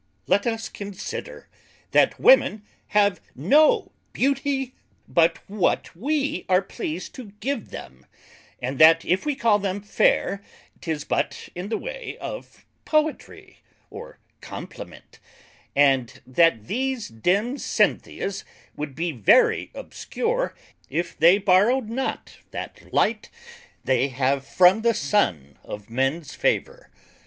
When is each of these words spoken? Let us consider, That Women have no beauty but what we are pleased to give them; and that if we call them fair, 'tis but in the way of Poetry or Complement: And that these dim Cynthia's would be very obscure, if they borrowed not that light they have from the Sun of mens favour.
Let 0.25 0.47
us 0.47 0.67
consider, 0.67 1.47
That 1.91 2.19
Women 2.19 2.63
have 2.87 3.21
no 3.35 3.91
beauty 4.13 4.73
but 5.07 5.47
what 5.47 5.95
we 5.95 6.43
are 6.49 6.63
pleased 6.63 7.13
to 7.13 7.33
give 7.39 7.69
them; 7.69 8.07
and 8.59 8.79
that 8.79 9.05
if 9.05 9.27
we 9.27 9.35
call 9.35 9.59
them 9.59 9.79
fair, 9.79 10.41
'tis 10.81 11.03
but 11.03 11.49
in 11.53 11.69
the 11.69 11.77
way 11.77 12.17
of 12.19 12.65
Poetry 12.83 13.61
or 13.91 14.17
Complement: 14.41 15.19
And 15.75 16.19
that 16.25 16.65
these 16.65 17.07
dim 17.07 17.59
Cynthia's 17.59 18.43
would 18.75 18.95
be 18.95 19.11
very 19.11 19.69
obscure, 19.75 20.55
if 20.89 21.15
they 21.15 21.37
borrowed 21.37 21.89
not 21.91 22.37
that 22.49 22.91
light 22.91 23.29
they 23.83 24.07
have 24.07 24.47
from 24.47 24.81
the 24.81 24.95
Sun 24.95 25.59
of 25.63 25.91
mens 25.91 26.33
favour. 26.33 26.89